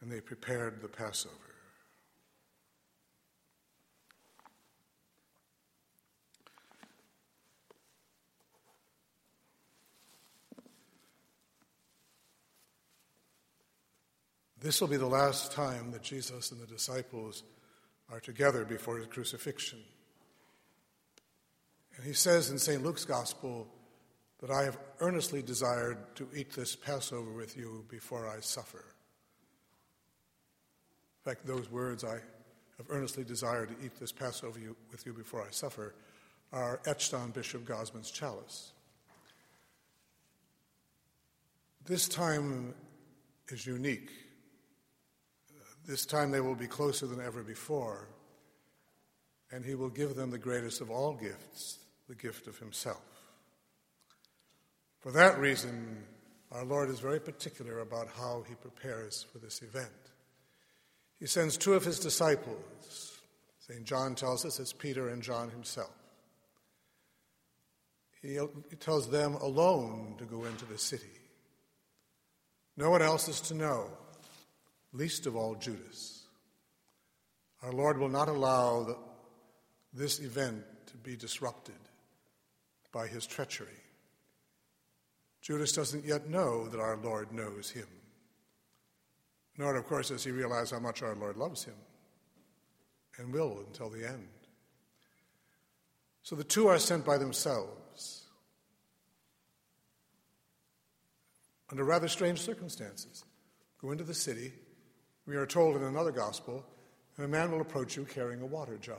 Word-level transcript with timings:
and 0.00 0.10
they 0.10 0.20
prepared 0.20 0.80
the 0.80 0.88
Passover. 0.88 1.34
This 14.66 14.80
will 14.80 14.88
be 14.88 14.96
the 14.96 15.06
last 15.06 15.52
time 15.52 15.92
that 15.92 16.02
Jesus 16.02 16.50
and 16.50 16.60
the 16.60 16.66
disciples 16.66 17.44
are 18.10 18.18
together 18.18 18.64
before 18.64 18.98
his 18.98 19.06
crucifixion. 19.06 19.78
And 21.96 22.04
he 22.04 22.12
says 22.12 22.50
in 22.50 22.58
St. 22.58 22.82
Luke's 22.82 23.04
Gospel 23.04 23.68
that 24.40 24.50
I 24.50 24.64
have 24.64 24.76
earnestly 24.98 25.40
desired 25.40 25.98
to 26.16 26.28
eat 26.34 26.52
this 26.52 26.74
Passover 26.74 27.32
with 27.32 27.56
you 27.56 27.84
before 27.88 28.28
I 28.28 28.40
suffer. 28.40 28.84
Fact, 31.26 31.44
those 31.44 31.68
words, 31.72 32.04
I 32.04 32.20
have 32.76 32.86
earnestly 32.88 33.24
desired 33.24 33.70
to 33.70 33.84
eat 33.84 33.98
this 33.98 34.12
Passover 34.12 34.60
with 34.92 35.04
you 35.04 35.12
before 35.12 35.42
I 35.42 35.50
suffer, 35.50 35.92
are 36.52 36.78
etched 36.86 37.14
on 37.14 37.32
Bishop 37.32 37.64
Gosman's 37.64 38.12
chalice. 38.12 38.70
This 41.84 42.06
time 42.06 42.74
is 43.48 43.66
unique. 43.66 44.12
This 45.84 46.06
time 46.06 46.30
they 46.30 46.40
will 46.40 46.54
be 46.54 46.68
closer 46.68 47.08
than 47.08 47.20
ever 47.20 47.42
before, 47.42 48.06
and 49.50 49.64
he 49.64 49.74
will 49.74 49.90
give 49.90 50.14
them 50.14 50.30
the 50.30 50.38
greatest 50.38 50.80
of 50.80 50.92
all 50.92 51.12
gifts, 51.12 51.80
the 52.08 52.14
gift 52.14 52.46
of 52.46 52.56
himself. 52.60 53.02
For 55.00 55.10
that 55.10 55.40
reason, 55.40 56.04
our 56.52 56.64
Lord 56.64 56.88
is 56.88 57.00
very 57.00 57.18
particular 57.18 57.80
about 57.80 58.06
how 58.16 58.44
he 58.48 58.54
prepares 58.54 59.26
for 59.32 59.38
this 59.38 59.60
event. 59.62 59.90
He 61.18 61.26
sends 61.26 61.56
two 61.56 61.74
of 61.74 61.84
his 61.84 61.98
disciples. 61.98 63.18
St. 63.58 63.84
John 63.84 64.14
tells 64.14 64.44
us 64.44 64.60
it's 64.60 64.72
Peter 64.72 65.08
and 65.08 65.22
John 65.22 65.50
himself. 65.50 65.90
He, 68.22 68.38
tells 68.80 69.08
them 69.08 69.34
alone 69.34 70.16
to 70.18 70.24
go 70.24 70.44
into 70.44 70.64
the 70.64 70.78
city. 70.78 71.04
No 72.76 72.90
one 72.90 73.02
else 73.02 73.28
is 73.28 73.40
to 73.42 73.54
know, 73.54 73.88
least 74.92 75.26
of 75.26 75.36
all 75.36 75.54
Judas. 75.54 76.26
Our 77.62 77.72
Lord 77.72 77.98
will 77.98 78.08
not 78.08 78.28
allow 78.28 78.82
the, 78.82 78.96
this 79.92 80.18
event 80.18 80.64
to 80.86 80.96
be 80.96 81.16
disrupted 81.16 81.74
by 82.92 83.06
his 83.06 83.26
treachery. 83.26 83.68
Judas 85.40 85.72
doesn't 85.72 86.04
yet 86.04 86.28
know 86.28 86.68
that 86.68 86.80
our 86.80 86.96
Lord 86.96 87.32
knows 87.32 87.70
him. 87.70 87.86
Nor, 89.58 89.76
of 89.76 89.86
course, 89.86 90.08
does 90.08 90.24
he 90.24 90.30
realize 90.30 90.70
how 90.70 90.78
much 90.78 91.02
our 91.02 91.14
Lord 91.14 91.36
loves 91.36 91.64
him 91.64 91.74
and 93.18 93.32
will 93.32 93.64
until 93.66 93.88
the 93.88 94.06
end. 94.06 94.28
So 96.22 96.36
the 96.36 96.44
two 96.44 96.66
are 96.68 96.78
sent 96.78 97.04
by 97.04 97.18
themselves 97.18 98.24
under 101.70 101.84
rather 101.84 102.08
strange 102.08 102.40
circumstances. 102.40 103.24
Go 103.80 103.90
into 103.92 104.04
the 104.04 104.14
city. 104.14 104.52
We 105.26 105.36
are 105.36 105.46
told 105.46 105.76
in 105.76 105.82
another 105.82 106.12
gospel, 106.12 106.64
and 107.16 107.24
a 107.24 107.28
man 107.28 107.50
will 107.50 107.60
approach 107.60 107.96
you 107.96 108.04
carrying 108.04 108.40
a 108.40 108.46
water 108.46 108.76
jar. 108.76 108.98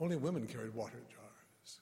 Only 0.00 0.16
women 0.16 0.46
carried 0.46 0.74
water 0.74 0.98
jars. 1.08 1.80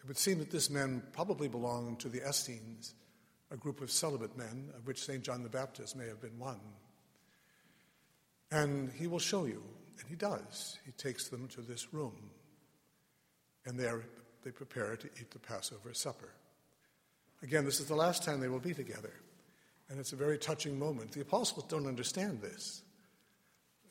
It 0.00 0.06
would 0.06 0.18
seem 0.18 0.38
that 0.38 0.50
this 0.50 0.70
man 0.70 1.02
probably 1.12 1.48
belonged 1.48 2.00
to 2.00 2.08
the 2.08 2.28
Essenes 2.28 2.94
a 3.50 3.56
group 3.56 3.80
of 3.80 3.90
celibate 3.90 4.36
men, 4.36 4.70
of 4.76 4.86
which 4.86 5.04
St. 5.04 5.22
John 5.22 5.42
the 5.42 5.48
Baptist 5.48 5.96
may 5.96 6.06
have 6.06 6.20
been 6.20 6.38
one. 6.38 6.60
And 8.50 8.90
he 8.92 9.06
will 9.06 9.18
show 9.18 9.44
you, 9.44 9.62
and 9.98 10.08
he 10.08 10.16
does. 10.16 10.78
He 10.84 10.92
takes 10.92 11.28
them 11.28 11.48
to 11.48 11.60
this 11.60 11.92
room, 11.92 12.30
and 13.64 13.78
there 13.78 14.02
they 14.44 14.50
prepare 14.50 14.96
to 14.96 15.06
eat 15.20 15.30
the 15.30 15.38
Passover 15.38 15.94
supper. 15.94 16.30
Again, 17.42 17.64
this 17.64 17.80
is 17.80 17.86
the 17.86 17.94
last 17.94 18.24
time 18.24 18.40
they 18.40 18.48
will 18.48 18.58
be 18.58 18.74
together, 18.74 19.12
and 19.88 19.98
it's 19.98 20.12
a 20.12 20.16
very 20.16 20.38
touching 20.38 20.78
moment. 20.78 21.12
The 21.12 21.20
apostles 21.20 21.66
don't 21.68 21.86
understand 21.86 22.40
this, 22.40 22.82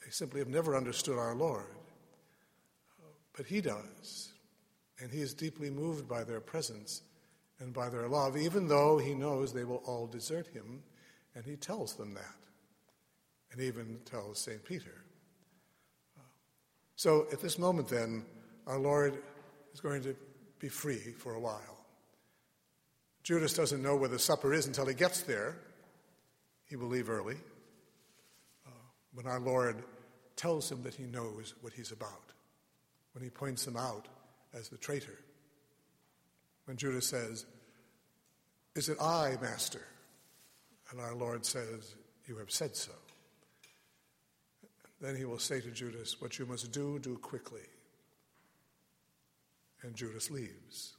they 0.03 0.11
simply 0.11 0.39
have 0.39 0.49
never 0.49 0.75
understood 0.75 1.17
our 1.17 1.35
Lord. 1.35 1.65
But 3.35 3.47
he 3.47 3.59
does, 3.59 4.31
and 4.99 5.11
he 5.11 5.21
is 5.21 5.33
deeply 5.33 5.69
moved 5.69 6.07
by 6.07 6.23
their 6.23 6.39
presence 6.39 7.01
and 7.59 7.73
by 7.73 7.89
their 7.89 8.07
love, 8.07 8.37
even 8.37 8.67
though 8.67 8.97
he 8.97 9.13
knows 9.13 9.53
they 9.53 9.63
will 9.63 9.81
all 9.85 10.07
desert 10.07 10.47
him, 10.47 10.83
and 11.35 11.45
he 11.45 11.55
tells 11.55 11.95
them 11.95 12.13
that, 12.13 12.35
and 13.51 13.61
even 13.61 13.99
tells 14.05 14.39
St. 14.39 14.63
Peter. 14.63 15.03
So 16.95 17.27
at 17.31 17.41
this 17.41 17.59
moment, 17.59 17.89
then, 17.89 18.25
our 18.67 18.79
Lord 18.79 19.17
is 19.73 19.81
going 19.81 20.01
to 20.03 20.15
be 20.59 20.69
free 20.69 21.13
for 21.17 21.35
a 21.35 21.39
while. 21.39 21.85
Judas 23.23 23.53
doesn't 23.53 23.81
know 23.81 23.95
where 23.95 24.09
the 24.09 24.19
supper 24.19 24.53
is 24.53 24.67
until 24.67 24.85
he 24.85 24.93
gets 24.93 25.21
there. 25.21 25.57
He 26.67 26.75
will 26.75 26.87
leave 26.87 27.09
early. 27.09 27.37
Uh, 28.65 28.69
when 29.13 29.27
our 29.27 29.39
Lord 29.39 29.83
tells 30.35 30.71
him 30.71 30.83
that 30.83 30.93
he 30.93 31.03
knows 31.03 31.53
what 31.61 31.73
he's 31.73 31.91
about, 31.91 32.31
when 33.13 33.23
he 33.23 33.29
points 33.29 33.65
him 33.65 33.77
out 33.77 34.07
as 34.53 34.69
the 34.69 34.77
traitor 34.77 35.19
when 36.75 36.91
Judas 36.91 37.07
says, 37.07 37.45
Is 38.75 38.89
it 38.89 38.97
I, 39.01 39.37
Master? 39.41 39.87
And 40.91 40.99
our 40.99 41.15
Lord 41.15 41.45
says, 41.45 41.95
You 42.27 42.35
have 42.35 42.51
said 42.51 42.75
so. 42.75 42.91
Then 44.99 45.15
he 45.15 45.23
will 45.23 45.39
say 45.39 45.61
to 45.61 45.71
Judas, 45.71 46.19
What 46.19 46.37
you 46.37 46.45
must 46.45 46.73
do, 46.73 46.99
do 46.99 47.17
quickly. 47.17 47.61
And 49.83 49.95
Judas 49.95 50.29
leaves. 50.29 50.97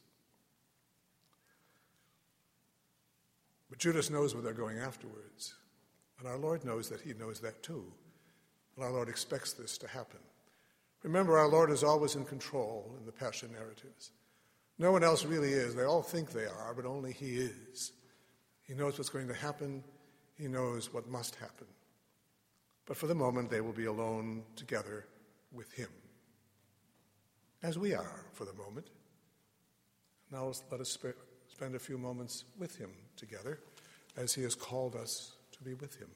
But 3.68 3.78
Judas 3.78 4.08
knows 4.08 4.34
where 4.34 4.42
they're 4.42 4.54
going 4.54 4.78
afterwards. 4.78 5.56
And 6.18 6.26
our 6.26 6.38
Lord 6.38 6.64
knows 6.64 6.88
that 6.88 7.02
he 7.02 7.12
knows 7.12 7.38
that 7.40 7.62
too. 7.62 7.84
And 8.76 8.84
our 8.86 8.92
Lord 8.92 9.10
expects 9.10 9.52
this 9.52 9.76
to 9.76 9.88
happen. 9.88 10.20
Remember, 11.02 11.36
our 11.36 11.48
Lord 11.48 11.70
is 11.70 11.84
always 11.84 12.16
in 12.16 12.24
control 12.24 12.94
in 12.98 13.04
the 13.04 13.12
Passion 13.12 13.52
narratives. 13.52 14.12
No 14.78 14.92
one 14.92 15.02
else 15.02 15.24
really 15.24 15.52
is. 15.52 15.74
They 15.74 15.84
all 15.84 16.02
think 16.02 16.30
they 16.30 16.46
are, 16.46 16.74
but 16.74 16.84
only 16.84 17.12
He 17.12 17.36
is. 17.36 17.92
He 18.62 18.74
knows 18.74 18.98
what's 18.98 19.10
going 19.10 19.28
to 19.28 19.34
happen, 19.34 19.82
He 20.36 20.48
knows 20.48 20.92
what 20.92 21.08
must 21.08 21.36
happen. 21.36 21.66
But 22.84 22.96
for 22.96 23.06
the 23.06 23.14
moment, 23.14 23.50
they 23.50 23.60
will 23.60 23.72
be 23.72 23.86
alone 23.86 24.44
together 24.54 25.06
with 25.52 25.72
Him, 25.72 25.88
as 27.62 27.78
we 27.78 27.94
are 27.94 28.26
for 28.32 28.44
the 28.44 28.52
moment. 28.52 28.88
Now 30.30 30.52
let 30.70 30.80
us 30.80 30.98
spend 31.48 31.74
a 31.74 31.78
few 31.78 31.98
moments 31.98 32.44
with 32.58 32.76
Him 32.76 32.90
together, 33.16 33.60
as 34.16 34.34
He 34.34 34.42
has 34.42 34.54
called 34.54 34.94
us 34.94 35.32
to 35.52 35.62
be 35.62 35.74
with 35.74 35.96
Him. 35.96 36.08